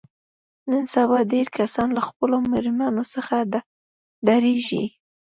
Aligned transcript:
نن 0.69 0.83
سبا 0.93 1.17
ډېری 1.31 1.51
کسان 1.57 1.89
له 1.97 2.01
خپلو 2.07 2.35
مېرمنو 2.51 3.03
څخه 3.13 3.35
ډارېږي. 4.25 4.83